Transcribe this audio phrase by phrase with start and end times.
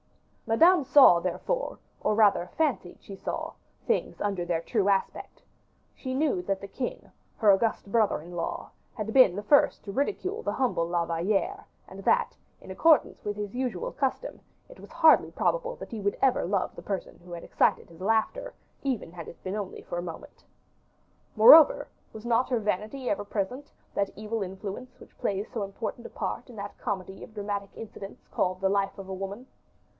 [0.47, 3.53] Madame saw, therefore, or rather fancied she saw,
[3.85, 5.41] things under their true aspect;
[5.95, 9.93] she knew that the king, her august brother in law, had been the first to
[9.93, 14.91] ridicule the humble La Valliere, and that, in accordance with his usual custom, it was
[14.91, 19.29] hardly probable he would ever love the person who had excited his laughter, even had
[19.29, 20.43] it been only for a moment.
[21.37, 26.09] Moreover, was not her vanity ever present, that evil influence which plays so important a
[26.09, 29.45] part in that comedy of dramatic incidents called the life of a woman?